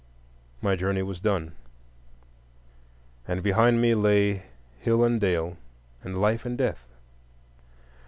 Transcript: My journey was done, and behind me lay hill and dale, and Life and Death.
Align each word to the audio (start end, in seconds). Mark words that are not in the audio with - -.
My 0.63 0.75
journey 0.75 1.03
was 1.03 1.19
done, 1.19 1.53
and 3.27 3.43
behind 3.43 3.79
me 3.83 3.93
lay 3.93 4.47
hill 4.79 5.03
and 5.03 5.21
dale, 5.21 5.57
and 6.03 6.19
Life 6.19 6.43
and 6.43 6.57
Death. 6.57 6.83